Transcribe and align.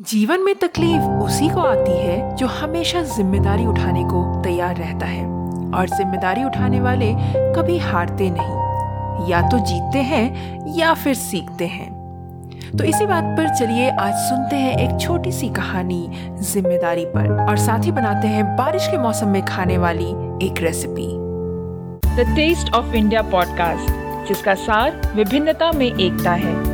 जीवन 0.00 0.40
में 0.40 0.54
तकलीफ़ 0.54 1.02
उसी 1.24 1.48
को 1.48 1.60
आती 1.60 1.96
है 1.98 2.36
जो 2.36 2.46
हमेशा 2.46 3.02
ज़िम्मेदारी 3.02 3.66
उठाने 3.66 4.02
को 4.04 4.42
तैयार 4.42 4.76
रहता 4.76 5.06
है। 5.06 5.24
और 5.70 5.88
ज़िम्मेदारी 5.88 6.44
उठाने 6.44 6.80
वाले 6.80 7.12
कभी 7.54 7.78
हारते 7.78 8.30
नहीं। 8.30 9.30
या 9.30 9.42
तो 9.42 9.58
जीतते 9.58 9.98
हैं, 9.98 10.74
या 10.76 10.92
फिर 10.94 11.14
सीखते 11.14 11.66
हैं। 11.66 11.88
तो 12.78 12.84
इसी 12.84 13.06
बात 13.06 13.24
पर 13.38 13.54
चलिए, 13.56 13.88
आज 13.90 14.14
सुनते 14.14 14.56
हैं 14.56 14.76
एक 14.78 15.00
छोटी 15.00 15.32
सी 15.32 15.48
कहानी 15.48 16.08
ज़िम्मेदारी 16.42 17.04
पर। 17.06 17.46
और 17.48 17.56
साथ 17.56 17.84
ही 17.84 17.92
बनाते 17.92 18.28
हैं 18.28 18.44
बारिश 18.56 18.88
के 18.88 18.98
मौसम 18.98 19.28
में 19.28 19.44
खाने 19.44 19.78
वाली 19.78 20.10
एक 20.46 20.62
recipe 20.62 21.10
the 22.16 22.34
taste 22.36 22.74
of 22.74 22.94
India 22.94 23.22
podcast 23.22 24.28
जिसका 24.28 24.54
सार 24.54 25.00
विभिन्नता 25.16 25.72
में 25.72 25.86
एकता 25.86 26.32
है। 26.32 26.73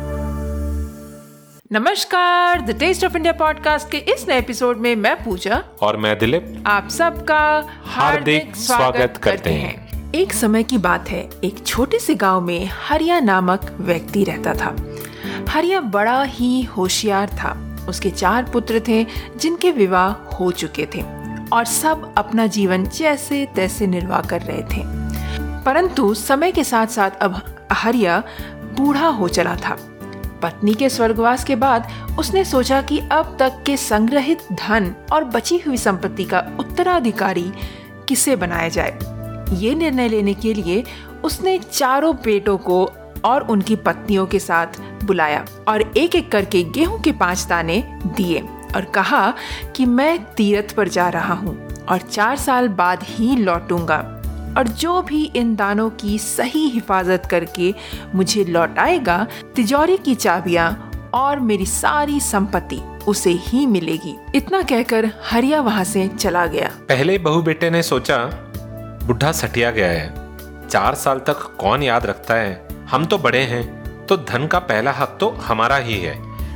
नमस्कार 1.73 2.61
the 2.61 2.71
taste 2.71 3.05
of 3.05 3.15
India 3.17 3.33
podcast 3.33 3.89
के 3.89 3.97
इस 3.97 4.25
नए 4.29 4.37
एपिसोड 4.37 4.77
में 4.77 4.95
मैं 4.95 5.23
पूजा 5.23 5.63
और 5.81 5.97
मैं 5.97 6.19
दिलीप। 6.19 6.63
आप 6.67 6.89
सबका 6.89 7.67
हार्दिक 7.85 8.55
स्वागत 8.55 9.17
करते 9.17 9.49
हैं। 9.49 10.11
एक 10.11 10.33
समय 10.33 10.63
की 10.63 10.77
बात 10.77 11.09
है 11.09 11.29
एक 11.43 11.67
छोटे 11.67 11.99
से 11.99 12.15
गाँव 12.15 12.41
में 12.41 12.69
हरिया 12.87 13.19
नामक 13.19 13.77
व्यक्ति 13.79 14.23
रहता 14.23 14.53
था। 14.53 14.75
हरिया 15.49 15.81
बड़ा 15.81 16.23
ही 16.23 16.63
होशियार 16.63 17.27
था। 17.27 17.77
उसके 17.89 18.09
चार 18.09 18.43
पुत्र 18.43 18.81
थे 18.87 19.05
जिनके 19.37 19.71
विवाह 19.71 20.35
हो 20.35 20.51
चुके 20.51 20.87
थे 20.95 21.01
और 21.53 21.65
सब 21.65 22.13
अपना 22.17 22.47
जीवन 22.47 22.85
जैसे 22.85 23.47
तैसे 23.55 23.87
निर्वाह 23.87 24.21
कर 24.21 24.41
रहे 24.41 24.61
थे। 24.61 24.83
परंतु 25.63 26.13
समय 26.13 26.51
के 26.51 26.63
साथ 26.63 26.87
साथ 26.87 27.11
अब 27.21 27.55
हरिया 27.71 28.23
बूढ़ा 28.77 29.07
हो 29.07 29.27
चला 29.27 29.55
था। 29.55 29.90
पत्नी 30.43 30.73
के 30.73 30.89
स्वर्गवास 30.89 31.43
के 31.43 31.55
बाद 31.55 31.87
उसने 32.19 32.45
सोचा 32.45 32.81
कि 32.81 32.99
अब 33.11 33.35
तक 33.39 33.63
के 33.65 33.77
संग्रहित 33.77 34.41
धन 34.51 34.95
और 35.13 35.23
बची 35.23 35.57
हुई 35.57 35.77
संपत्ति 35.77 36.23
का 36.23 36.39
उत्तराधिकारी 36.59 37.51
किसे 38.07 38.35
बनाया 38.35 38.69
जाए? 38.69 38.97
ये 39.55 39.75
निर्णय 39.75 40.07
लेने 40.07 40.33
के 40.33 40.53
लिए 40.53 40.83
उसने 41.23 41.59
चारों 41.59 42.15
बेटों 42.15 42.57
को 42.57 42.85
और 43.25 43.41
उनकी 43.41 43.75
पत्नियों 43.75 44.25
के 44.27 44.39
साथ 44.39 44.79
बुलाया 45.03 45.45
और 45.67 45.81
एक 45.97 46.15
एक 46.15 46.31
करके 46.31 46.63
गेहूँ 46.63 47.01
के 47.01 47.11
पाँच 47.11 47.45
दाने 47.49 47.83
दिए 48.05 48.39
और 48.75 48.85
कहा 48.85 49.33
कि 49.75 49.85
मैं 49.85 50.25
तीरथ 50.33 50.73
पर 50.75 50.87
जा 50.87 51.09
रहा 51.09 51.33
हूँ 51.33 51.57
और 51.89 51.97
चार 51.97 52.37
साल 52.37 52.67
बाद 52.67 52.99
ही 53.03 53.35
लौटूँगा। 53.35 54.20
और 54.57 54.67
जो 54.67 55.01
भी 55.01 55.23
इन 55.35 55.55
दानों 55.55 55.89
की 55.89 56.17
सही 56.19 56.67
हिफाजत 56.69 57.25
करके 57.25 57.73
मुझे 58.15 58.43
लौटाएगा, 58.45 59.25
तिजोरी 59.55 59.97
की 59.97 60.15
चाबियाँ 60.15 60.91
और 61.13 61.39
मेरी 61.39 61.65
सारी 61.65 62.19
संपत्ति 62.19 62.81
उसे 63.07 63.31
ही 63.31 63.65
मिलेगी। 63.65 64.15
इतना 64.35 64.61
कहकर 64.61 65.09
हरिया 65.25 65.61
वहाँ 65.61 65.83
से 65.83 66.07
चला 66.09 66.45
गया। 66.45 66.69
पहले 66.89 67.17
बहू 67.17 67.41
बेटे 67.41 67.69
ने 67.69 67.83
सोचा, 67.83 68.17
बुढ़ा 69.05 69.31
सटिया 69.31 69.71
गया 69.71 69.87
है। 69.87 70.67
चार 70.67 70.95
साल 70.95 71.19
तक 71.19 71.55
कौन 71.59 71.83
याद 71.83 72.05
रखता 72.05 72.33
है? 72.33 72.67
हम 72.91 73.05
तो 73.05 73.17
बड़े 73.17 73.39
हैं 73.39 74.05
तो 74.05 74.17
धन 74.17 74.47
का 74.47 74.59
पहला 74.59 74.91
हक 74.91 75.17
तो 75.19 75.29
हमारा 75.41 75.75
ही 75.77 75.99
है। 75.99 76.15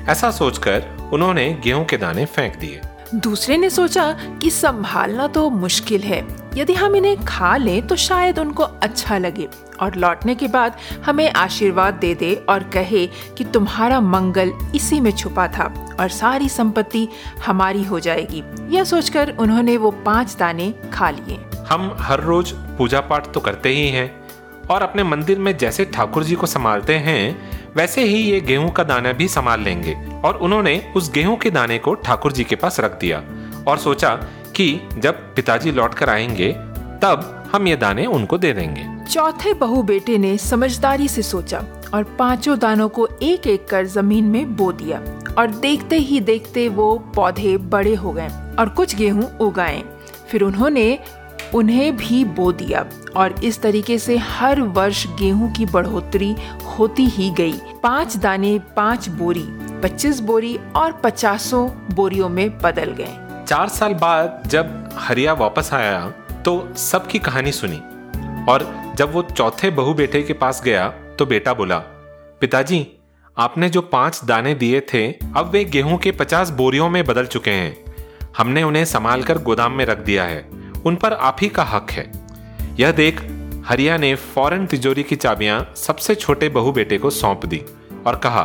ऐसा 0.10 0.32
सोचकर 0.32 0.84
उन्होंने 1.14 1.54
गेहूँ 1.64 1.86
के 1.86 1.98
दाने 1.98 2.26
फेंक 2.26 2.56
दिए। 2.56 2.82
दूसरे 3.14 3.58
ने 3.58 3.70
सोचा 3.70 4.12
कि 4.42 4.50
संभालना 4.50 5.28
तो 5.28 5.50
मुश्किल 5.50 6.02
है। 6.02 6.26
यदि 6.56 6.74
हम 6.74 6.96
इन्हें 6.96 7.24
खा 7.26 7.56
लें 7.58 7.88
तो 7.88 7.96
शायद 7.96 8.40
उनको 8.40 8.64
अच्छा 8.64 9.18
लगे। 9.18 9.48
और 9.82 9.96
लौटने 9.96 10.36
के 10.36 10.48
बाद 10.48 10.78
हमें 11.06 11.32
आशीर्वाद 11.32 11.94
दे 11.94 12.14
दे 12.16 12.34
और 12.50 12.64
कहे 12.64 13.06
कि 13.08 13.44
तुम्हारा 13.44 14.00
मंगल 14.02 14.52
इसी 14.76 15.00
में 15.00 15.12
छुपा 15.12 15.48
था 15.48 15.66
और 16.00 16.10
सारी 16.10 16.50
संपत्ति 16.50 17.08
हमारी 17.46 17.84
हो 17.84 18.00
जाएगी। 18.00 18.44
यह 18.76 18.84
सोचकर 18.84 19.36
उन्होंने 19.40 19.78
वो 19.78 19.92
पाँच 20.06 20.36
दाने 20.40 20.74
खा 20.94 21.10
लिए। 21.10 21.40
हम 21.70 21.96
हर 22.00 22.22
रोज 22.22 22.52
पूजा 22.78 23.00
पाठ 23.00 23.34
तो 23.34 23.40
करते 23.40 23.70
ही 23.70 23.88
हैं 23.90 24.12
और 24.70 24.82
अपने 24.82 25.04
मंदिर 25.04 25.40
में 25.40 25.58
जैसे 25.58 25.86
ठाकुर 25.86 26.24
जी 26.24 26.36
को 26.36 26.48
संभालते 26.48 26.96
हैं 26.96 27.55
वैसे 27.76 28.04
ही 28.04 28.18
ये 28.18 28.40
गेहूँ 28.42 28.70
का 28.72 28.84
दाना 28.84 29.12
भी 29.14 29.28
संभाल 29.28 29.62
लेंगे। 29.62 29.96
और 30.24 30.38
उन्होंने 30.38 30.80
उस 30.96 31.12
गेहूँ 31.12 31.38
के 31.38 31.50
दाने 31.52 31.78
को 31.78 31.94
ठाकुर 31.96 32.32
जी 32.32 32.44
के 32.44 32.56
पास 32.56 32.80
रख 32.80 33.00
दिया 33.00 33.18
और 33.68 33.78
सोचा 33.78 34.10
कि 34.56 34.68
जब 34.98 35.16
पिताजी 35.36 35.72
लौट 35.72 35.94
कर 35.94 36.10
आएँगे, 36.10 36.52
तब 37.04 37.50
हम 37.54 37.68
ये 37.68 37.76
दाने 37.76 38.06
उनको 38.06 38.38
दे 38.38 38.54
देंगे। 38.54 38.88
चौथे 39.06 39.54
बहू 39.54 39.84
बेटे 39.84 40.18
ने 40.18 40.38
समझदारी 40.38 41.08
से 41.08 41.22
सोचा 41.22 41.64
और 41.94 42.04
पाँचों 42.20 42.58
दानों 42.60 42.90
को 42.90 43.08
एक 43.24 43.48
एक 43.48 43.68
कर 43.68 43.86
ज़मीन 43.86 44.26
में 44.26 44.56
बो 44.56 44.72
दिया 44.72 45.00
और 45.38 45.52
देखते 45.52 45.98
ही 45.98 46.20
देखते 46.20 46.68
वो 46.70 46.98
पौधे 47.16 47.58
बड़े 47.58 47.94
हो 47.96 48.12
गए 48.12 48.28
और 48.60 48.70
कुछ 48.70 48.96
गेहूँ 48.96 49.30
उगाए। 49.38 49.84
फिर 50.30 50.42
उन्होंने 50.42 51.00
उन्हें 51.56 51.96
भी 51.98 52.24
बो 52.26 52.52
दिया 52.52 52.86
और 53.16 53.36
इस 53.44 53.62
तरीके 53.62 53.98
से 54.00 54.18
हर 54.18 54.62
वर्ष 54.62 55.06
गेहूँ 55.20 55.52
की 55.52 55.66
बढ़ोतरी 55.66 56.36
होती 56.80 57.06
ही 57.06 57.30
गई। 57.30 57.54
पाँच 57.84 58.16
दाने, 58.18 58.58
पाँच 58.76 59.08
बोरी, 59.10 59.46
पच्चीस 59.84 60.20
बोरी 60.20 60.58
और 60.76 60.92
पचासों 60.94 61.68
बोरियों 61.96 62.30
में 62.30 62.58
बदल 62.58 62.92
गए। 62.92 63.18
चार 63.48 63.70
साल 63.70 63.94
बाद 63.94 64.44
जब 64.48 64.90
हरिया 64.98 65.34
वापस 65.34 65.70
आया 65.74 66.08
तो 66.46 66.74
सबकी 66.78 67.20
कहानी 67.20 67.52
सुनी। 67.52 67.82
और 68.52 68.94
जब 68.96 69.14
वो 69.14 69.22
चौथे 69.24 69.70
बहू 69.70 69.94
बेटे 69.94 70.22
के 70.24 70.34
पास 70.34 70.62
गया 70.64 70.88
तो 71.20 71.26
बेटा 71.26 71.54
बोला, 71.54 71.78
पिताजी, 72.42 72.86
आपने 73.38 73.70
जो 73.70 73.82
पाँच 73.82 74.22
दाने 74.26 74.54
दिए 74.54 74.82
थे, 74.84 75.08
अब 75.12 75.50
वे 75.54 75.64
गेहूँ 75.66 75.98
के 75.98 76.12
पचास 76.12 76.50
बोरियों 76.50 76.90
में 76.90 77.04
बदल 77.06 77.26
चुके 77.26 77.52
हैं। 77.52 77.96
हमने 78.38 78.64
उन्हें 78.64 78.86
संभाल 78.86 79.24
कर 79.24 79.38
गोदाम 79.38 79.72
में 79.72 79.86
रख 79.86 79.98
दिया 79.98 80.24
है। 80.24 80.46
उन 80.86 80.96
पर 80.96 81.14
आप 81.14 81.38
ही 81.42 81.50
का 81.50 81.64
हक 81.64 81.92
है। 81.92 82.12
यह 82.80 82.92
देख 82.92 83.22
हरिया 83.68 83.98
ने 83.98 84.14
फ़ौरन 84.16 84.66
तिजोरी 84.66 85.04
की 85.04 85.16
चाबियाँ 85.16 85.74
सबसे 85.76 86.16
छोटे 86.16 86.50
बहू 86.50 86.72
बेटे 86.72 86.98
को 86.98 87.10
सौंप 87.10 87.46
दी 87.46 87.62
और 88.08 88.16
कहा, 88.16 88.44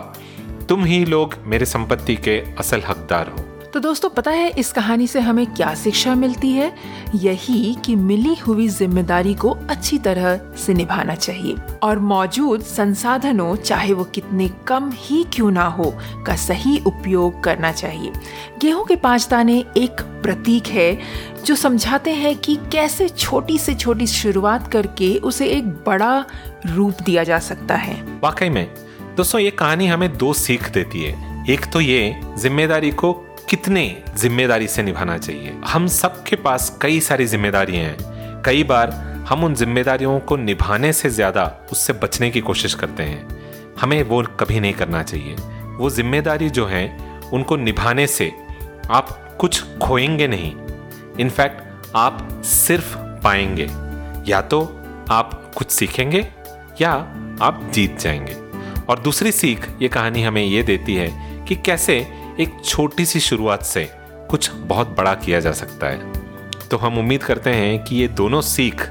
तुम 0.69 0.85
ही 0.85 1.05
लोग 1.05 1.35
मेरे 1.45 1.67
संपत्ति 1.67 2.17
के 2.17 2.39
असल 2.59 2.83
हकदार 2.89 3.29
हो। 3.29 3.45
तो 3.75 3.81
दोस्तों, 3.81 4.09
पता 4.11 4.31
है 4.31 4.49
इस 4.51 4.73
कहानी 4.73 5.07
से 5.07 5.21
हमें 5.21 5.47
क्या 5.47 5.75
शिक्षा 5.75 6.15
मिलती 6.15 6.51
है? 6.53 6.73
यही 7.15 7.75
कि 7.85 7.95
मिली 7.97 8.35
हुई 8.35 8.67
ज़िम्मेदारी 8.69 9.35
को 9.35 9.51
अच्छी 9.71 9.99
तरह 9.99 10.41
से 10.59 10.75
निभाना 10.75 11.15
चाहिए। 11.15 11.57
और 11.83 11.99
मौजूद 11.99 12.63
संसाधनों, 12.63 13.57
चाहे 13.57 13.93
वो 13.93 14.05
कितने 14.05 14.49
कम 14.67 14.91
ही 14.95 15.23
क्यों 15.25 15.51
ना 15.51 15.65
हो, 15.65 15.95
का 16.27 16.37
सही 16.37 16.79
उपयोग 16.87 17.43
करना 17.45 17.73
चाहिए। 17.73 18.13
गेहूँ 18.61 18.85
के 18.85 18.97
पाँच 18.97 19.29
दाने 19.31 19.65
एक 19.77 20.01
प्रतीक 20.23 20.67
है, 20.67 20.99
जो 21.47 21.55
समझाते 21.55 22.11
हैं 22.11 22.37
कि 22.37 22.57
कैसे 22.73 23.09
छोटी 23.09 23.59
से 23.59 23.75
छोटी 23.75 24.07
शुरुआत 24.07 24.73
करके 24.73 25.17
उसे 25.17 25.47
एक 25.47 25.69
बड़ा 25.87 26.25
रूप 26.67 27.03
दिया 27.03 27.25
जा 27.25 27.39
सकता 27.39 27.75
है। 27.75 28.03
वाकई 28.23 28.49
में, 28.49 28.67
दोस्तों, 29.17 29.41
ये 29.41 29.51
कहानी 29.51 29.87
हमें 29.87 30.17
दो 30.19 30.33
सीख 30.33 30.71
देती 30.71 31.03
है। 31.03 31.29
एक 31.51 31.73
तो 31.73 31.81
ये, 31.81 32.21
ज़िम्मेदारी 32.39 32.91
को 32.91 33.30
कितने 33.51 34.03
ज़िम्मेदारी 34.17 34.69
से 34.69 34.83
निभाना 34.83 35.19
चाहिए? 35.19 35.61
हम 35.67 35.87
सबके 35.87 36.37
पास 36.37 36.79
कई 36.83 37.01
सारी 37.01 37.27
जिम्मेदारियाँ 37.27 37.85
हैं। 37.85 38.43
कई 38.43 38.65
बार 38.65 38.91
हम 39.29 39.45
उन 39.45 39.55
जिम्मेदारियों 39.55 40.21
को 40.21 40.37
निभाने 40.37 40.93
से 40.93 41.11
ज़्यादा 41.11 41.61
उससे 41.73 41.93
बचने 41.93 42.31
की 42.31 42.41
कोशिश 42.41 42.75
करते 42.75 43.03
हैं। 43.03 43.29
हमें 43.81 44.03
वो 44.03 44.23
कभी 44.23 44.61
नहीं 44.61 44.73
करना 44.73 45.03
चाहिए। 45.03 45.35
वो 45.77 45.91
ज़िम्मेदारी 45.91 46.51
जो 46.51 46.67
है, 46.67 46.99
उनको 47.33 47.57
निभाने 47.57 48.07
से 48.07 48.33
आप 48.91 49.37
कुछ 49.41 49.65
खोएँगे 49.79 50.29
नहीं। 50.29 50.55
इनफैक्ट 51.21 51.93
आप 51.97 52.43
सिर्फ़ 52.45 52.97
पाएँगे। 52.99 53.69
या 54.31 54.41
तो 54.41 54.61
आप 55.11 55.53
कुछ 55.57 55.71
सीखेंगे, 55.71 56.27
या 56.81 56.93
आप 57.43 57.71
जीत 57.75 57.99
जाएँगे। 57.99 58.37
और 58.89 58.99
दूसरी 58.99 59.33
सीख 59.33 59.69
ये 59.83 59.89
कहानी 59.89 60.23
हमें 60.23 60.45
ये 60.45 60.63
देती 60.63 60.95
है 60.95 61.11
कि 61.49 61.57
कैसे 61.57 62.20
एक 62.41 62.61
छोटी 62.65 63.07
सी 63.07 63.21
शुरुआत 63.21 63.63
से 63.63 63.91
कुछ 64.31 64.51
बहुत 64.51 64.89
बड़ा 64.89 65.15
किया 65.15 65.41
जा 65.41 65.53
सकता 65.53 65.87
है। 65.87 66.13
तो 66.69 66.77
हम 66.77 66.99
उम्मीद 66.99 67.23
करते 67.23 67.51
हैं 67.51 67.85
कि 67.85 67.97
ये 67.97 68.09
दोनों 68.09 68.41
सीख 68.41 68.83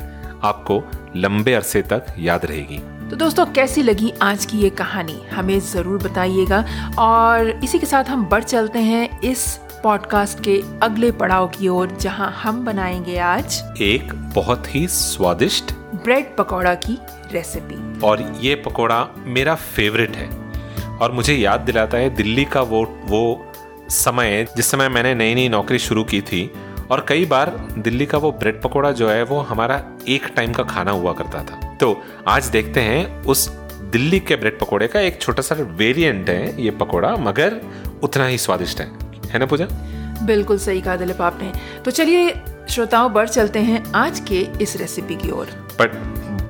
आपको 0.43 0.83
लंबे 1.15 1.53
अरसे 1.53 1.81
तक 1.81 2.05
याद 2.19 2.45
रहेगी। 2.45 2.77
तो 3.09 3.15
दोस्तों 3.15 3.45
कैसी 3.45 3.83
लगी 3.83 4.13
आज 4.21 4.45
की 4.45 4.57
ये 4.57 4.69
कहानी? 4.69 5.21
हमें 5.31 5.59
ज़रूर 5.59 6.03
बताइएगा। 6.03 6.91
और 6.99 7.49
इसी 7.63 7.79
के 7.79 7.85
साथ 7.85 8.03
हम 8.03 8.25
बढ़ 8.25 8.43
चलते 8.43 8.79
हैं 8.79 9.21
इस 9.21 9.59
पॉडकास्ट 9.83 10.43
के 10.43 10.61
अगले 10.83 11.11
पड़ाव 11.11 11.47
की 11.47 11.67
ओर 11.67 11.97
जहाँ 12.01 12.31
हम 12.31 12.65
बनाएँगे 12.65 13.17
आज 13.17 13.63
एक 13.81 14.13
बहुत 14.13 14.75
ही 14.75 14.87
स्वादिष्ट 14.87 15.71
ब्रेड 15.95 16.35
पकौड़ा 16.37 16.73
की 16.73 16.97
रेसिपी 17.31 17.99
और 17.99 18.37
ये 18.41 18.55
पकौड़ा 18.55 19.07
मेरा 19.17 19.55
फेवरेट 19.55 20.15
है। 20.15 20.48
और 21.01 21.11
मुझे 21.11 21.35
याद 21.35 21.59
दिलाता 21.59 21.97
है 21.97 22.09
दिल्ली 22.09 22.45
का 22.45 22.61
वो 22.61 22.83
वो 23.05 23.51
समय 23.89 24.47
जिस 24.57 24.65
समय 24.65 24.89
मैंने 24.89 25.15
नई 25.15 25.35
नई 25.35 25.49
नौकरी 25.49 25.79
शुरू 25.79 26.03
की 26.03 26.21
थी। 26.21 26.51
और 26.91 27.05
कई 27.07 27.25
बार 27.25 27.49
दिल्ली 27.77 28.05
का 28.05 28.17
वो 28.17 28.31
ब्रेड 28.31 28.61
पकौड़ा 28.61 28.91
जो 28.91 29.09
है 29.09 29.23
वो 29.23 29.39
हमारा 29.39 29.83
एक 30.07 30.25
टाइम 30.35 30.53
का 30.53 30.63
खाना 30.63 30.91
हुआ 30.91 31.13
करता 31.13 31.43
था। 31.43 31.77
तो 31.81 32.03
आज 32.27 32.45
देखते 32.45 32.81
हैं 32.81 33.23
उस 33.23 33.47
दिल्ली 33.91 34.19
के 34.19 34.35
ब्रेड 34.35 34.59
पकौड़े 34.59 34.87
का 34.87 34.99
एक 34.99 35.21
छोटा 35.21 35.41
सा 35.41 35.55
वेरिएंट 35.55 36.29
है 36.29 36.61
ये 36.61 36.71
पकौड़ा 36.71 37.15
मगर 37.15 37.61
उतना 38.03 38.25
ही 38.25 38.37
स्वादिष्ट 38.37 38.79
है। 38.79 38.87
है 39.29 39.39
ना 39.39 39.45
पूजा? 39.45 39.67
बिल्कुल 40.25 40.57
सही 40.57 40.81
कहा 40.81 40.95
दिलीप 40.95 41.21
आपने। 41.21 41.51
तो 41.85 41.91
चलिए 41.91 42.33
श्रोताओं 42.69 43.13
बढ़ 43.13 43.29
चलते 43.29 43.59
हैं 43.59 43.83
आज 43.95 44.19
के 44.19 44.39
इस 44.61 44.75
रेसिपी 44.77 45.15
की 45.15 45.31
ओर। 45.31 45.45
बट 45.81 45.93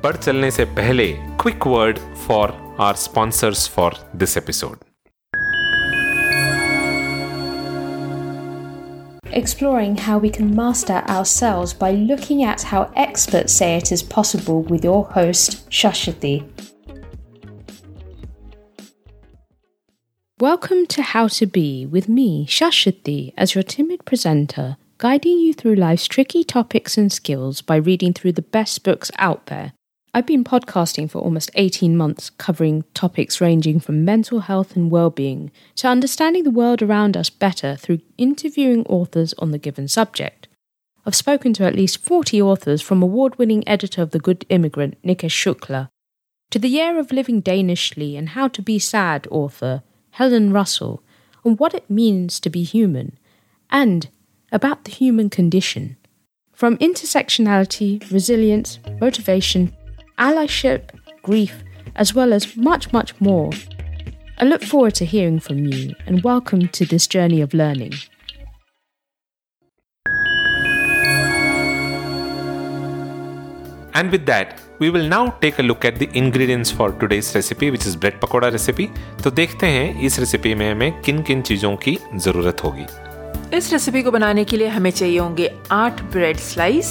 बढ़ 0.03 0.15
चलने 0.15 0.51
से 0.51 0.65
पहले 0.65 1.17
quick 1.39 1.65
word 1.65 1.97
for 2.27 2.51
our 2.77 2.97
sponsors 2.97 3.65
for 3.65 3.93
this 4.13 4.35
episode. 4.35 4.77
exploring 9.31 9.95
how 9.95 10.17
we 10.17 10.29
can 10.29 10.53
master 10.53 11.01
ourselves 11.07 11.73
by 11.73 11.91
looking 11.91 12.43
at 12.43 12.63
how 12.63 12.91
experts 12.95 13.53
say 13.53 13.77
it 13.77 13.89
is 13.91 14.03
possible 14.03 14.63
with 14.63 14.83
your 14.83 15.05
host, 15.05 15.69
Shashati. 15.69 16.43
Welcome 20.41 20.87
to 20.87 21.03
How 21.03 21.27
to 21.27 21.45
Be 21.45 21.85
with 21.85 22.09
me, 22.09 22.47
Shashati, 22.47 23.33
as 23.37 23.55
your 23.55 23.63
timid 23.63 24.03
presenter, 24.03 24.75
guiding 24.97 25.37
you 25.39 25.53
through 25.53 25.75
life's 25.75 26.07
tricky 26.07 26.43
topics 26.43 26.97
and 26.97 27.11
skills 27.11 27.61
by 27.61 27.77
reading 27.77 28.13
through 28.13 28.33
the 28.33 28.41
best 28.41 28.83
books 28.83 29.09
out 29.19 29.45
there 29.45 29.73
I've 30.11 30.25
been 30.25 30.43
podcasting 30.43 31.09
for 31.09 31.19
almost 31.19 31.51
18 31.53 31.95
months, 31.95 32.31
covering 32.31 32.83
topics 32.95 33.39
ranging 33.39 33.79
from 33.79 34.03
mental 34.03 34.39
health 34.39 34.75
and 34.75 34.89
well-being 34.89 35.51
to 35.75 35.87
understanding 35.87 36.43
the 36.43 36.51
world 36.51 36.81
around 36.81 37.15
us 37.15 37.29
better 37.29 37.75
through 37.75 37.99
interviewing 38.17 38.87
authors 38.87 39.35
on 39.37 39.51
the 39.51 39.59
given 39.59 39.87
subject. 39.87 40.47
I've 41.05 41.13
spoken 41.13 41.53
to 41.53 41.63
at 41.63 41.75
least 41.75 42.03
40 42.03 42.41
authors 42.41 42.81
from 42.81 43.03
award-winning 43.03 43.67
editor 43.67 44.01
of 44.01 44.09
The 44.09 44.19
Good 44.19 44.45
Immigrant, 44.49 44.97
Nikesh 45.03 45.29
Shukla, 45.29 45.89
to 46.49 46.57
the 46.57 46.69
Year 46.69 46.97
of 46.97 47.11
Living 47.11 47.39
Danishly 47.39 48.17
and 48.17 48.29
How 48.29 48.47
to 48.47 48.63
Be 48.63 48.79
Sad 48.79 49.27
author, 49.29 49.83
Helen 50.11 50.51
Russell, 50.51 51.03
on 51.45 51.55
what 51.57 51.75
it 51.75 51.87
means 51.87 52.39
to 52.39 52.49
be 52.49 52.63
human, 52.63 53.15
and 53.69 54.09
about 54.51 54.85
the 54.85 54.91
human 54.91 55.29
condition. 55.29 55.97
From 56.51 56.77
intersectionality, 56.79 58.11
resilience, 58.11 58.79
motivation, 58.99 59.73
allyship, 60.18 60.90
grief, 61.22 61.62
as 61.96 62.14
well 62.14 62.32
as 62.32 62.56
much, 62.56 62.92
much 62.92 63.18
more. 63.20 63.50
I 64.38 64.44
look 64.44 64.62
forward 64.62 64.94
to 64.96 65.04
hearing 65.04 65.40
from 65.40 65.58
you 65.66 65.94
and 66.06 66.22
welcome 66.24 66.68
to 66.68 66.84
this 66.84 67.06
journey 67.06 67.40
of 67.40 67.54
learning. 67.54 67.94
And 73.96 74.10
with 74.10 74.26
that, 74.26 74.60
we 74.80 74.90
will 74.90 75.06
now 75.06 75.30
take 75.40 75.60
a 75.60 75.62
look 75.62 75.84
at 75.84 76.00
the 76.00 76.08
ingredients 76.14 76.70
for 76.70 76.90
today's 76.90 77.32
recipe, 77.32 77.70
which 77.70 77.86
is 77.86 77.94
bread 77.94 78.20
pakoda 78.20 78.50
recipe. 78.50 78.88
तो 79.22 79.30
देखते 79.30 79.66
हैं 79.66 80.00
इस 80.06 80.18
recipe 80.18 80.54
में 80.54 80.70
हमें 80.70 81.00
किन 81.02 81.22
किन 81.22 81.42
चीज़ों 81.42 81.74
की 81.84 81.96
ज़रूरत 82.24 82.64
होगी 82.64 82.86
इस 83.56 83.72
रेसिपी 83.72 84.02
को 84.02 84.10
बनाने 84.10 84.44
के 84.44 84.56
लिए 84.56 84.68
हमें 84.68 84.90
चाहिए 84.90 85.18
होंगे 85.18 85.50
आठ 85.72 86.02
ब्रेड 86.12 86.36
स्लाइस 86.36 86.90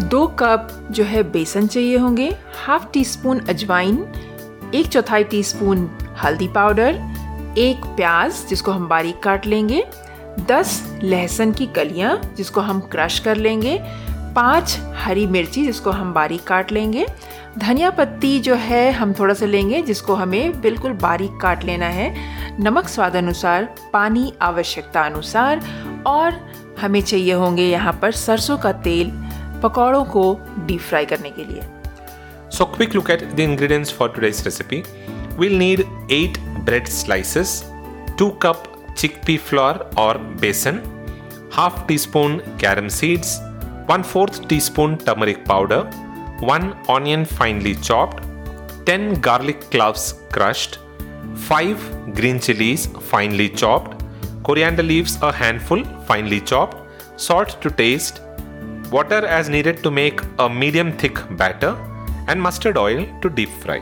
दो 0.00 0.26
कप 0.26 0.68
जो 0.90 1.04
है 1.04 1.22
बेसन 1.22 1.66
चाहिए 1.66 1.96
होंगे, 1.96 2.36
हाफ़ 2.66 2.86
टी 2.92 3.04
स्पून 3.04 3.38
अजवाइन, 3.40 3.96
एक 4.74 4.86
चौथाई 4.86 5.24
टी 5.24 5.42
स्पून 5.42 5.88
हल्दी 6.22 6.48
पाउडर, 6.48 7.00
एक 7.58 7.84
प्याज 7.86 8.44
जिसको 8.48 8.72
हम 8.72 8.88
बारीक 8.88 9.22
काट 9.22 9.46
लेंगे, 9.46 9.84
दस 10.48 10.98
लहसुन 11.02 11.52
की 11.52 11.66
कलियाँ 11.66 12.20
जिसको 12.36 12.60
हम 12.60 12.80
क्रश 12.80 13.18
कर 13.18 13.36
लेंगे, 13.36 13.78
पाँच 14.36 14.78
हरी 14.94 15.26
मिर्ची 15.26 15.64
जिसको 15.66 15.90
हम 15.90 16.12
बारीक 16.14 16.44
काट 16.44 16.72
लेंगे, 16.72 17.06
धनिया 17.58 17.90
पत्ती 17.90 18.38
जो 18.40 18.54
है 18.54 18.92
हम 18.92 19.12
थोड़ा 19.12 19.34
सा 19.34 19.46
लेंगे 19.46 19.82
जिसको 19.82 20.14
हमें 20.14 20.60
बिल्कुल 20.60 20.92
बारीक 20.92 21.38
काट 21.42 21.64
लेना 21.64 21.86
है, 21.86 22.14
नमक 22.60 22.88
स्वाद 22.88 23.16
अनुसार, 23.16 23.74
पानी 23.92 24.32
आवश्यकता 24.42 25.02
अनुसार, 25.02 25.62
और 26.06 26.40
हमें 26.80 27.00
चाहिए 27.00 27.32
होंगे 27.32 27.62
यहाँ 27.62 27.98
पर 28.02 28.12
सरसों 28.12 28.58
का 28.58 28.72
तेल 28.72 29.10
पकौड़ों 29.66 30.04
को 30.16 30.24
डीप 30.66 30.80
फ्राई 30.80 31.06
करने 31.06 31.30
के 31.30 31.44
लिए। 31.44 31.62
So 32.50 32.64
quick 32.74 32.94
look 32.94 33.10
at 33.10 33.24
the 33.34 33.40
ingredients 33.40 33.92
for 33.92 34.08
today's 34.08 34.42
recipe 34.44 34.82
we'll 35.38 35.56
need 35.58 35.80
eight 36.12 36.38
bread 36.64 36.86
slices 36.88 37.62
two 38.18 38.28
cup 38.42 38.62
chickpea 38.98 39.36
flour 39.48 39.90
और 39.98 40.18
besan 40.40 40.80
half 41.54 41.86
teaspoon 41.98 42.36
carom 42.60 42.88
seeds 42.94 43.36
one 43.90 44.02
fourth 44.12 44.40
tea 44.48 44.60
turmeric 44.78 45.44
powder 45.48 45.90
one 46.42 46.72
onion 46.90 47.24
finely 47.24 47.74
chopped 47.74 48.84
ten 48.86 49.12
garlic 49.24 49.60
cloves 49.72 50.10
crushed 50.34 50.76
five 51.48 51.88
green 52.16 52.38
chillies 52.38 52.88
finely 53.10 53.48
chopped 53.48 54.04
coriander 54.46 54.82
leaves 54.82 55.18
a 55.22 55.30
handful 55.36 55.84
finely 56.08 56.40
chopped 56.40 57.18
salt 57.20 57.62
to 57.62 57.70
taste 57.78 58.20
water 58.90 59.26
as 59.26 59.48
needed 59.48 59.82
to 59.82 59.90
make 59.90 60.20
a 60.38 60.48
medium 60.48 60.92
thick 60.92 61.18
batter, 61.36 61.74
and 62.28 62.40
mustard 62.40 62.76
oil 62.76 63.04
to 63.22 63.30
deep 63.30 63.50
fry. 63.64 63.78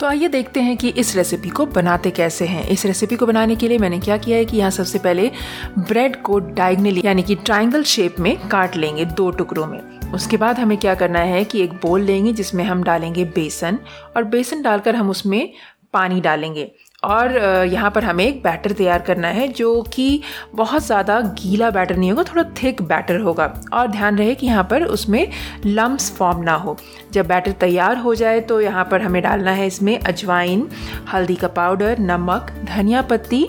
तो 0.00 0.06
आइए 0.06 0.28
देखते 0.28 0.60
हैं 0.60 0.76
कि 0.76 0.88
इस 0.88 1.14
recipe 1.16 1.48
को 1.48 1.66
बनाते 1.66 2.10
कैसे 2.10 2.46
हैं। 2.46 2.66
इस 2.68 2.84
रेसिपी 2.86 3.16
को 3.16 3.26
बनाने 3.26 3.56
के 3.56 3.68
लिए 3.68 3.78
मैंने 3.78 3.98
क्या 3.98 4.16
किया 4.16 4.36
है 4.36 4.44
कि 4.44 4.56
यहाँ 4.56 4.70
सबसे 4.70 4.98
पहले 4.98 5.30
ब्रेड 5.78 6.22
को 6.22 6.38
डायगनली 6.38 7.02
यानी 7.04 7.22
कि 7.22 7.34
ट्रायंगल 7.34 7.82
शेप 7.82 8.20
में 8.20 8.48
काट 8.48 8.76
लेंगे 8.76 9.04
दो 9.04 9.30
टुकड़ों 9.30 9.66
में। 9.66 9.80
उसके 10.14 10.36
बाद 10.36 10.58
हमें 10.58 10.76
क्या 10.78 10.94
करना 10.94 11.20
है 11.20 11.44
कि 11.44 11.62
एक 11.62 11.72
बोल 11.72 12.00
लेंगे 12.00 12.32
जिसमें 12.32 12.64
हम 12.64 12.82
डालेंगे 12.82 13.24
बेसन 13.24 13.78
और 14.16 14.24
बेसन 14.24 14.62
डालकर 14.62 14.96
हम 14.96 15.10
उसमें 15.10 15.52
पानी 15.92 16.20
डालेंगे। 16.20 16.70
और 17.02 17.36
यहाँ 17.66 17.90
पर 17.90 18.04
हमें 18.04 18.24
एक 18.24 18.42
बैटर 18.42 18.72
तैयार 18.72 19.02
करना 19.02 19.28
है 19.28 19.46
जो 19.48 19.82
कि 19.94 20.20
बहुत 20.54 20.84
ज़्यादा 20.84 21.20
गीला 21.20 21.70
बैटर 21.70 21.96
नहीं 21.96 22.10
होगा, 22.10 22.22
थोड़ा 22.24 22.42
थिक 22.62 22.82
बैटर 22.82 23.18
होगा। 23.20 23.44
और 23.72 23.86
ध्यान 23.88 24.18
रहे 24.18 24.34
कि 24.34 24.46
यहाँ 24.46 24.64
पर 24.70 24.84
उसमें 24.84 25.30
लम्ब्स 25.66 26.10
फॉर्म 26.12 26.42
ना 26.42 26.54
हो। 26.54 26.76
जब 27.12 27.26
बैटर 27.28 27.52
तैयार 27.60 27.96
हो 27.96 28.14
जाए 28.14 28.40
तो 28.40 28.60
यहाँ 28.60 28.84
पर 28.90 29.02
हमें 29.02 29.22
डालना 29.22 29.50
है 29.50 29.66
इसमें 29.66 29.98
अजवाइन, 29.98 30.68
हल्दी 31.12 31.36
का 31.36 31.48
पाउडर 31.50 31.98
नमक, 32.00 32.50
धनिया 32.66 33.02
पत्ती, 33.02 33.48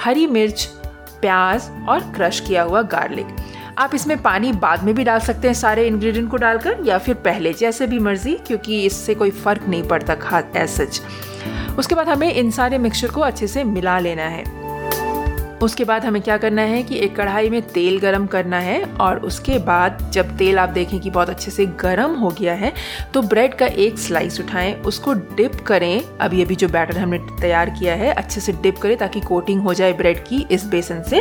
हरी 0.00 0.26
मिर्च, 0.28 0.64
प्याज 1.20 1.70
और 1.88 2.00
क्रश 2.16 2.40
किया 2.40 2.62
हुआ 2.62 2.82
गार्लिक 2.84 3.36
आप 3.78 3.94
इसमें 3.94 4.20
पानी 4.22 4.52
बाद 4.54 4.82
में 4.82 4.94
भी 4.94 5.04
डाल 5.04 5.20
सकते 5.20 5.48
हैं 5.48 5.54
सारे 5.54 5.86
इंग्रेडिएंट 5.86 6.30
को 6.30 6.36
डालकर 6.38 6.78
या 6.84 6.98
फिर 6.98 7.14
पहले 7.16 7.52
जैसे 7.52 7.86
भी 7.86 7.98
मर्ज़ी, 7.98 8.34
क्योंकि 8.46 8.84
इससे 8.84 9.14
कोई 9.14 9.30
फ़र्क 9.32 9.66
नहीं 9.68 9.82
पड़ता 9.82 10.14
खा 10.16 10.38
एज 10.56 10.68
सच 10.70 11.00
उसके 11.78 11.94
बाद 11.94 12.08
हमें 12.08 12.32
इन 12.32 12.50
सारे 12.50 12.78
मिक्सचर 12.78 13.10
को 13.10 13.20
अच्छे 13.20 13.46
से 13.46 13.64
मिला 13.64 13.98
लेना 13.98 14.22
है। 14.22 14.44
उसके 15.62 15.84
बाद 15.84 16.04
हमें 16.04 16.20
क्या 16.22 16.36
करना 16.38 16.62
है 16.62 16.82
कि 16.82 16.98
एक 16.98 17.14
कढ़ाई 17.16 17.50
में 17.50 17.60
तेल 17.64 17.98
गरम 18.00 18.26
करना 18.26 18.58
है 18.58 18.82
और 18.94 19.18
उसके 19.18 19.58
बाद 19.58 19.98
जब 20.14 20.36
तेल 20.38 20.58
आप 20.58 20.68
देखें 20.68 20.98
कि 21.00 21.10
बहुत 21.10 21.30
अच्छे 21.30 21.50
से 21.50 21.66
गरम 21.80 22.14
हो 22.14 22.30
गया 22.30 22.54
है 22.54 22.72
तो 23.14 23.22
ब्रेड 23.22 23.54
का 23.54 23.66
एक 23.66 23.98
स्लाइस 23.98 24.40
उठाएँ, 24.40 24.74
उसको 24.76 25.12
डिप 25.12 25.54
करें। 25.66 26.18
अभी 26.20 26.42
अभी 26.42 26.54
जो 26.54 26.68
बैटर 26.68 26.98
हमने 26.98 27.18
तैयार 27.40 27.70
किया 27.70 27.94
है, 27.94 28.12
अच्छे 28.12 28.40
से 28.40 28.52
डिप 28.52 28.78
करें 28.78 28.96
ताकि 28.96 29.20
कोटिंग 29.20 29.62
हो 29.62 29.74
जाए 29.74 29.92
ब्रेड 29.92 30.22
की 30.24 30.46
इस 30.50 30.64
बेसन 30.66 31.02
से। 31.02 31.20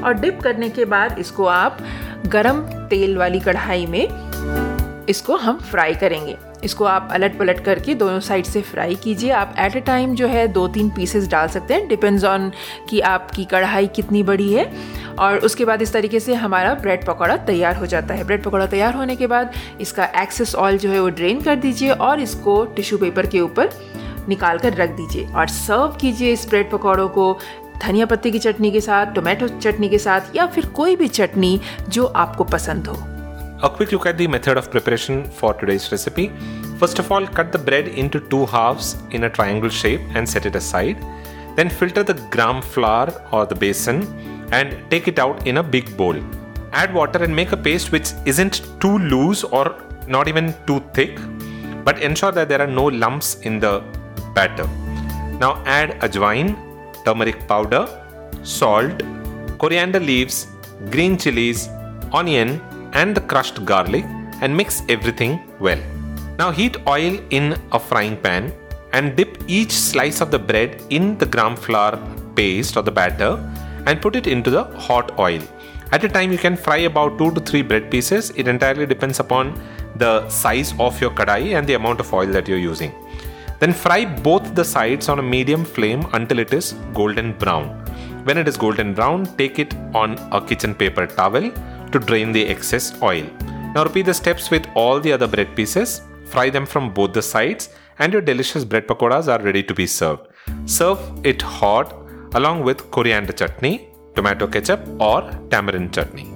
और 0.00 0.14
डिप 0.14 0.40
करने 0.40 0.68
के 0.68 0.84
बाद 0.84 1.18
इसको 1.18 1.46
आप 1.46 1.78
गरम 2.26 2.60
तेल 2.90 3.16
वाली 3.16 3.40
कढ़ाई 3.40 3.86
में 3.86 5.06
इसको 5.08 5.36
हम 5.36 5.58
फ्राई 5.60 5.94
करेंगे। 5.94 6.36
इसको 6.64 6.84
आप 6.84 7.08
अलट 7.12 7.38
पलट 7.38 7.60
करके 7.60 7.94
दोनों 7.94 8.20
साइड 8.20 8.44
से 8.44 8.60
फ्राई 8.62 8.94
कीजिए। 8.94 9.30
आप 9.30 9.54
एट 9.58 9.76
ए 9.76 9.80
टाइम 9.80 10.14
जो 10.14 10.26
है 10.28 10.46
दो 10.48 10.66
तीन 10.68 10.90
पीसेस 10.90 11.28
डाल 11.28 11.48
सकते 11.48 11.74
हैं। 11.74 11.88
डिपेंड्स 11.88 12.24
ऑन 12.24 12.50
कि 12.90 13.00
आपकी 13.00 13.44
कढ़ाई 13.44 13.86
कितनी 13.86 14.22
बड़ी 14.22 14.52
है। 14.52 14.70
और 15.18 15.38
उसके 15.38 15.64
बाद 15.64 15.82
इस 15.82 15.92
तरीके 15.92 16.20
से 16.20 16.34
हमारा 16.34 16.74
ब्रेड 16.74 17.04
पकौड़ा 17.06 17.36
तैयार 17.36 17.76
हो 17.76 17.86
जाता 17.86 18.14
है। 18.14 18.24
ब्रेड 18.24 18.42
पकौड़ा 18.42 18.66
तैयार 18.66 18.94
होने 18.94 19.16
के 19.16 19.26
बाद 19.26 19.52
इसका 19.80 20.04
एक्सेस 20.22 20.54
ऑयल 20.54 20.78
जो 20.78 20.90
है 20.90 21.00
वो 21.00 21.08
ड्रेन 21.10 21.40
कर 21.40 21.56
दीजिए 21.56 21.90
और 21.90 22.20
इसको 22.20 22.64
टिश्यू 22.66 22.98
पेपर 22.98 23.26
के 23.26 23.40
ऊपर 23.40 23.70
निकाल 24.28 24.58
कर 24.58 24.74
रख 24.74 24.90
दीजिए। 24.90 25.26
और 25.26 25.48
सर्व 25.48 25.96
कीजिए 26.00 26.32
इस 26.32 26.48
ब्रेड 26.48 26.70
पकौड़ों 26.70 27.08
को 27.08 27.38
धनिया 27.82 28.06
पत्ती 28.06 28.30
की 28.30 28.38
चटनी 28.38 28.70
के 28.70 28.80
साथ 28.80 29.14
टोमेटो 29.14 29.48
चटनी 29.48 29.88
के 29.88 29.98
साथ 29.98 30.36
या 30.36 30.46
फिर 30.46 30.66
कोई 30.66 30.96
भी 30.96 31.08
चटनी 31.08 31.60
जो 31.88 32.04
आपको 32.06 32.44
पसंद 32.44 32.86
हो। 32.86 33.13
A 33.64 33.70
quick 33.70 33.92
look 33.92 34.04
at 34.04 34.18
the 34.18 34.26
method 34.26 34.58
of 34.58 34.70
preparation 34.70 35.24
for 35.24 35.54
today's 35.54 35.90
recipe. 35.90 36.30
First 36.78 36.98
of 36.98 37.10
all, 37.10 37.26
cut 37.26 37.50
the 37.50 37.56
bread 37.56 37.88
into 37.88 38.20
two 38.20 38.44
halves 38.44 38.98
in 39.10 39.24
a 39.24 39.30
triangle 39.30 39.70
shape 39.70 40.02
and 40.14 40.28
set 40.28 40.44
it 40.44 40.54
aside. 40.54 41.02
Then 41.56 41.70
filter 41.70 42.02
the 42.02 42.12
gram 42.34 42.60
flour 42.60 43.08
or 43.32 43.46
the 43.46 43.54
besan 43.54 44.02
and 44.52 44.76
take 44.90 45.08
it 45.08 45.18
out 45.18 45.46
in 45.46 45.56
a 45.56 45.62
big 45.62 45.96
bowl. 45.96 46.14
Add 46.72 46.92
water 46.92 47.24
and 47.24 47.34
make 47.34 47.52
a 47.52 47.56
paste 47.56 47.90
which 47.90 48.12
isn't 48.26 48.60
too 48.82 48.98
loose 48.98 49.44
or 49.44 49.74
not 50.06 50.28
even 50.28 50.54
too 50.66 50.80
thick, 50.92 51.18
but 51.86 52.02
ensure 52.02 52.32
that 52.32 52.50
there 52.50 52.60
are 52.60 52.66
no 52.80 52.84
lumps 52.84 53.36
in 53.44 53.60
the 53.60 53.82
batter. 54.34 54.68
Now 55.38 55.62
add 55.64 55.98
ajwain, 56.02 56.54
turmeric 57.06 57.48
powder, 57.48 57.88
salt, 58.42 59.02
coriander 59.56 60.00
leaves, 60.00 60.48
green 60.90 61.16
chilies, 61.16 61.70
onion, 62.12 62.60
and 62.94 63.14
the 63.16 63.20
crushed 63.20 63.64
garlic 63.64 64.04
and 64.40 64.56
mix 64.56 64.82
everything 64.88 65.32
well. 65.60 65.82
Now 66.38 66.50
heat 66.50 66.76
oil 66.88 67.20
in 67.30 67.56
a 67.72 67.78
frying 67.78 68.16
pan 68.16 68.52
and 68.92 69.16
dip 69.16 69.42
each 69.46 69.72
slice 69.72 70.20
of 70.20 70.30
the 70.30 70.38
bread 70.38 70.82
in 70.90 71.18
the 71.18 71.26
gram 71.26 71.56
flour 71.56 71.98
paste 72.36 72.76
or 72.76 72.82
the 72.82 72.90
batter 73.00 73.32
and 73.86 74.00
put 74.00 74.16
it 74.16 74.26
into 74.26 74.50
the 74.50 74.64
hot 74.86 75.18
oil. 75.18 75.42
At 75.92 76.02
a 76.02 76.08
time, 76.08 76.32
you 76.32 76.38
can 76.38 76.56
fry 76.56 76.78
about 76.90 77.18
2 77.18 77.32
to 77.32 77.40
3 77.40 77.62
bread 77.62 77.90
pieces. 77.90 78.30
It 78.30 78.48
entirely 78.48 78.86
depends 78.86 79.20
upon 79.20 79.60
the 79.96 80.28
size 80.28 80.74
of 80.80 81.00
your 81.00 81.10
kadai 81.10 81.56
and 81.56 81.66
the 81.66 81.74
amount 81.74 82.00
of 82.00 82.12
oil 82.12 82.26
that 82.26 82.48
you're 82.48 82.64
using. 82.72 82.92
Then 83.60 83.72
fry 83.72 84.04
both 84.04 84.54
the 84.54 84.64
sides 84.64 85.08
on 85.08 85.18
a 85.18 85.22
medium 85.22 85.64
flame 85.64 86.04
until 86.12 86.40
it 86.40 86.52
is 86.52 86.72
golden 86.92 87.32
brown. 87.34 87.68
When 88.24 88.38
it 88.38 88.48
is 88.48 88.56
golden 88.56 88.94
brown, 88.94 89.26
take 89.36 89.58
it 89.58 89.74
on 89.94 90.18
a 90.32 90.40
kitchen 90.40 90.74
paper 90.74 91.06
towel 91.06 91.52
to 91.94 92.00
drain 92.00 92.32
the 92.32 92.44
excess 92.54 92.86
oil. 93.02 93.24
Now 93.74 93.84
repeat 93.84 94.06
the 94.06 94.14
steps 94.14 94.50
with 94.50 94.66
all 94.74 95.00
the 95.00 95.12
other 95.12 95.28
bread 95.28 95.54
pieces. 95.56 96.02
Fry 96.26 96.50
them 96.50 96.66
from 96.66 96.92
both 96.92 97.12
the 97.12 97.22
sides 97.22 97.68
and 97.98 98.12
your 98.12 98.22
delicious 98.22 98.64
bread 98.64 98.86
pakoras 98.86 99.28
are 99.28 99.42
ready 99.42 99.62
to 99.62 99.74
be 99.74 99.86
served. 99.86 100.22
Serve 100.66 101.00
it 101.24 101.42
hot 101.42 101.94
along 102.34 102.64
with 102.64 102.90
coriander 102.90 103.32
chutney, 103.32 103.88
tomato 104.16 104.46
ketchup 104.48 104.88
or 105.00 105.20
tamarind 105.50 105.92
chutney. 105.92 106.30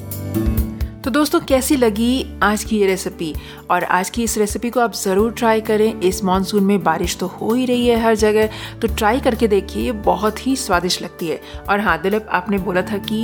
तो 1.04 1.10
दोस्तों 1.10 1.38
कैसी 1.48 1.76
लगी 1.76 2.38
आज 2.42 2.62
की 2.64 2.78
ये 2.78 2.86
recipe 2.86 3.32
और 3.70 3.84
आज 3.98 4.08
की 4.10 4.22
इस 4.22 4.36
रेसिपी 4.38 4.70
को 4.70 4.80
आप 4.80 4.94
ज़रूर 4.94 5.32
ट्राई 5.38 5.60
करें 5.68 6.00
इस 6.08 6.22
मानसून 6.24 6.64
में 6.64 6.82
बारिश 6.84 7.16
तो 7.20 7.26
हो 7.26 7.52
ही 7.54 7.64
रही 7.66 7.86
है 7.86 7.98
हर 8.02 8.14
जगह 8.22 8.48
तो 8.82 8.88
ट्राई 8.94 9.20
करके 9.20 9.48
देखिए 9.48 9.84
ये 9.84 9.92
बहुत 10.08 10.46
ही 10.46 10.56
स्वादिष्ट 10.56 11.02
लगती 11.02 11.28
है 11.28 11.40
और 11.68 11.80
हाँ 11.80 12.00
दिलीप 12.02 12.26
आपने 12.40 12.58
बोला 12.66 12.82
था 12.90 12.98
कि 13.08 13.22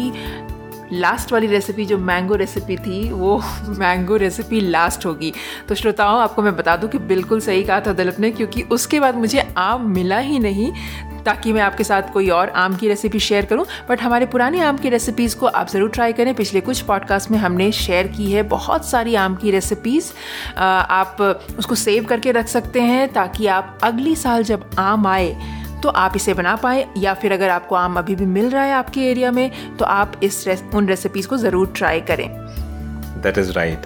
लास्ट 0.92 1.32
वाली 1.32 1.46
रेसिपी 1.46 1.84
जो 1.84 1.98
मैंगो 1.98 2.34
रेसिपी 2.34 2.76
थी, 2.76 3.10
वो 3.10 3.40
मैंगो 3.68 4.16
रेसिपी 4.16 4.60
लास्ट 4.60 5.06
होगी। 5.06 5.32
तो 5.68 5.74
श्रोताओं, 5.74 6.20
आपको 6.20 6.42
मैं 6.42 6.56
बता 6.56 6.76
दूँ 6.76 6.88
कि 6.90 6.98
बिल्कुल 6.98 7.40
सही 7.40 7.62
कहा 7.62 7.80
था 7.80 7.92
दिलीप 7.92 8.20
ने, 8.20 8.30
क्योंकि 8.30 8.62
उसके 8.62 9.00
बाद 9.00 9.16
मुझे 9.16 9.48
आम 9.58 9.90
मिला 9.90 10.18
ही 10.18 10.38
नहीं, 10.38 10.72
ताकि 11.24 11.52
मैं 11.52 11.60
आपके 11.62 11.84
साथ 11.84 12.12
कोई 12.12 12.28
और 12.28 12.48
आम 12.50 12.74
की 12.76 12.88
रेसिपी 12.88 13.18
शेयर 13.18 13.44
करूँ। 13.44 13.64
बट 13.88 14.02
हमारे 14.02 14.26
पुराने 14.26 14.60
आम 14.60 14.76
की 14.76 14.88
रेसिपीज़ 14.88 15.36
को 15.36 15.46
आप 15.46 15.68
ज़रूर 15.68 15.90
ट्राई 15.90 16.12
करें। 16.12 16.34
पिछले 16.34 16.60
कुछ 16.60 16.80
पॉडकास्ट 16.82 17.30
में 17.30 17.38
हमने 17.38 17.70
शेयर 17.72 18.06
की 18.06 18.30
है 18.32 18.42
बहुत 18.44 18.84
सारी 18.84 19.14
आम 19.14 19.34
की 19.36 19.50
रेसिपीज़ 19.50 20.12
आप 20.58 21.20
उसको 21.58 21.74
सेव 21.74 22.04
करके 22.04 22.32
रख 22.32 22.48
सकते 22.48 22.80
हैं, 22.82 23.12
ताकि 23.12 23.46
आप 23.48 23.78
अगली 23.82 24.16
साल 24.16 24.42
जब 24.44 24.70
आम 24.78 25.06
आए 25.06 25.62
तो 25.83 25.89
आप 25.89 26.15
इसे 26.15 26.33
बना 26.33 26.55
पाए 26.63 26.85
या 26.97 27.13
फिर 27.21 27.33
अगर 27.33 27.49
आपको 27.49 27.75
आम 27.75 27.97
अभी 27.99 28.15
भी 28.15 28.25
मिल 28.25 28.49
रहा 28.49 28.63
है 28.63 28.73
आपके 28.73 29.09
एरिया 29.11 29.31
में 29.31 29.49
तो 29.77 29.85
आप 29.85 30.19
इस 30.23 30.47
उन 30.73 30.87
रेसिपीज़ 30.89 31.27
को 31.27 31.37
ज़रूर 31.37 31.71
ट्राई 31.75 32.01
करें 32.11 32.27
that 33.23 33.37
is 33.37 33.51
right 33.51 33.85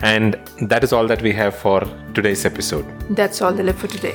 And 0.00 0.38
that 0.60 0.84
is 0.84 0.92
all 0.92 1.08
that 1.08 1.22
we 1.22 1.32
have 1.32 1.56
for 1.56 1.80
today's 2.14 2.44
episode. 2.44 2.86
That's 3.10 3.42
all 3.42 3.52
the 3.52 3.64
live 3.64 3.78
for 3.78 3.88
today. 3.88 4.14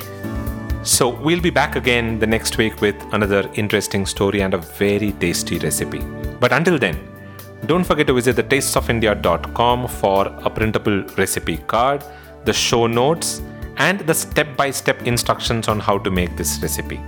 So 0.83 1.09
we'll 1.09 1.41
be 1.41 1.49
back 1.49 1.75
again 1.75 2.19
the 2.19 2.27
next 2.27 2.57
week 2.57 2.79
with 2.81 2.95
another 3.11 3.49
interesting 3.55 4.05
story 4.05 4.41
and 4.41 4.53
a 4.53 4.57
very 4.57 5.11
tasty 5.13 5.59
recipe. 5.59 5.99
But 6.39 6.53
until 6.53 6.77
then, 6.77 6.99
don't 7.65 7.83
forget 7.83 8.07
to 8.07 8.13
visit 8.13 8.35
the 8.35 8.43
tastesofIndia.com 8.43 9.87
for 9.87 10.27
a 10.27 10.49
printable 10.49 11.03
recipe 11.17 11.57
card, 11.67 12.03
the 12.45 12.53
show 12.53 12.87
notes, 12.87 13.41
and 13.78 14.00
the 14.00 14.14
step 14.14 14.56
by 14.56 14.70
step 14.70 15.02
instructions 15.06 15.68
on 15.68 15.80
how 15.80 15.98
to 15.98 16.10
make 16.10 16.36
this 16.36 16.58
recipe. 16.62 17.00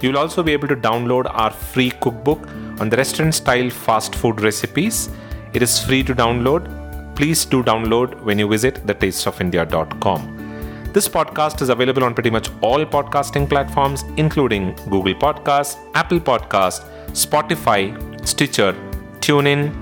You'll 0.00 0.18
also 0.18 0.42
be 0.42 0.52
able 0.52 0.68
to 0.68 0.76
download 0.76 1.30
our 1.30 1.50
free 1.50 1.90
cookbook 1.90 2.46
on 2.80 2.88
the 2.88 2.96
restaurant 2.96 3.34
style 3.34 3.70
fast 3.70 4.14
food 4.14 4.40
recipes. 4.40 5.10
It 5.52 5.62
is 5.62 5.82
free 5.82 6.02
to 6.04 6.14
download. 6.14 6.68
Please 7.14 7.44
do 7.44 7.62
download 7.62 8.20
when 8.22 8.38
you 8.38 8.48
visit 8.48 8.86
thetasteofindia.com. 8.86 10.34
This 10.92 11.08
podcast 11.08 11.60
is 11.60 11.68
available 11.68 12.04
on 12.04 12.14
pretty 12.14 12.30
much 12.30 12.50
all 12.60 12.84
podcasting 12.84 13.48
platforms, 13.48 14.04
including 14.16 14.74
Google 14.90 15.14
Podcasts, 15.14 15.76
Apple 15.94 16.20
Podcasts, 16.20 16.84
Spotify, 17.10 17.82
Stitcher, 18.26 18.72
TuneIn, 19.18 19.72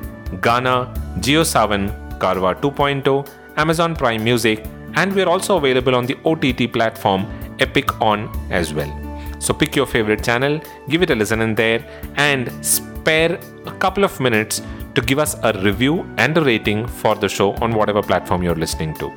Ghana, 0.40 0.92
JioSavan, 1.18 2.18
Carva 2.18 2.54
2.0, 2.54 3.28
Amazon 3.56 3.94
Prime 3.94 4.24
Music, 4.24 4.64
and 4.94 5.14
we're 5.14 5.28
also 5.28 5.56
available 5.56 5.94
on 5.94 6.06
the 6.06 6.16
OTT 6.24 6.72
platform 6.72 7.26
Epic 7.58 8.00
On 8.00 8.30
as 8.50 8.74
well. 8.74 8.90
So 9.38 9.52
pick 9.52 9.74
your 9.74 9.86
favorite 9.86 10.22
channel, 10.22 10.60
give 10.88 11.02
it 11.02 11.10
a 11.10 11.14
listen 11.14 11.40
in 11.40 11.54
there, 11.54 11.84
and 12.16 12.50
spare 12.64 13.38
a 13.66 13.72
couple 13.72 14.04
of 14.04 14.18
minutes 14.20 14.62
to 14.94 15.00
give 15.00 15.18
us 15.18 15.36
a 15.42 15.52
review 15.62 16.06
and 16.16 16.36
a 16.36 16.42
rating 16.42 16.86
for 16.86 17.14
the 17.14 17.28
show 17.28 17.52
on 17.54 17.74
whatever 17.74 18.02
platform 18.02 18.42
you're 18.42 18.54
listening 18.54 18.94
to. 18.94 19.12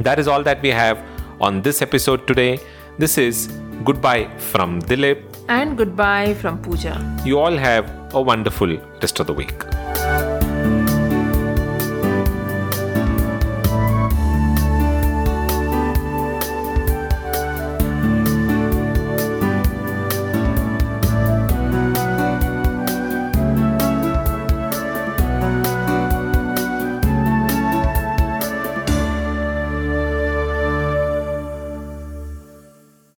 That 0.00 0.18
is 0.18 0.28
all 0.28 0.42
that 0.42 0.62
we 0.62 0.68
have 0.68 1.02
on 1.40 1.62
this 1.62 1.82
episode 1.82 2.26
today. 2.26 2.58
This 2.98 3.18
is 3.18 3.48
goodbye 3.84 4.28
from 4.38 4.80
Dilip 4.82 5.22
and 5.48 5.76
goodbye 5.76 6.34
from 6.34 6.60
Pooja. 6.62 6.94
You 7.24 7.38
all 7.38 7.56
have 7.56 8.14
a 8.14 8.22
wonderful 8.22 8.76
rest 9.02 9.20
of 9.20 9.26
the 9.26 9.32
week. 9.32 9.83